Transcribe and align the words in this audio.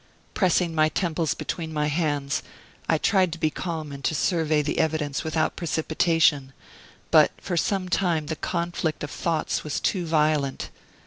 Pressing 0.33 0.73
my 0.73 0.89
temples 0.89 1.35
between 1.35 1.71
my 1.71 1.85
hands, 1.85 2.41
I 2.89 2.97
tried 2.97 3.31
to 3.33 3.39
be 3.39 3.51
calm 3.51 3.91
and 3.91 4.03
to 4.05 4.15
survey 4.15 4.63
the 4.63 4.79
evidence 4.79 5.23
without 5.23 5.55
precipitation; 5.55 6.53
but 7.11 7.29
for 7.39 7.55
some 7.55 7.87
time 7.87 8.25
the 8.25 8.35
conflict 8.35 9.03
of 9.03 9.11
thoughts 9.11 9.63
was 9.63 9.79
too 9.79 10.07
violent. 10.07 10.71